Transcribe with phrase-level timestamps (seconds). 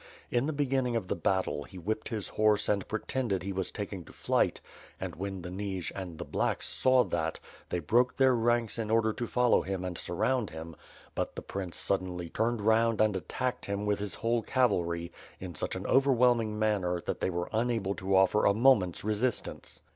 [0.31, 3.69] In the beginning of the battle, he whipped his horse and pre tended he was
[3.69, 4.59] taking to flight,
[4.99, 7.39] and when the Nij and the *T)Iacks'^ saw that,
[7.69, 10.75] they broke their ranks in order to follow him and surround him;
[11.13, 15.75] but the prince suddenly turned round and attacked him with his whole cavalry, in such
[15.75, 19.83] an overwhelming manner, that they were unable to offer a mo ment's resistance.